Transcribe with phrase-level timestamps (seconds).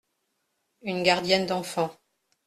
[0.81, 1.95] Une gardienne d’enfants.